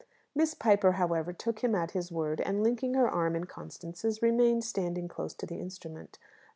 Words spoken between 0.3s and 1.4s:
Miss Piper, however,